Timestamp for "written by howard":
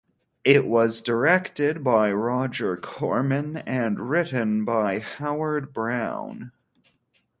4.09-5.73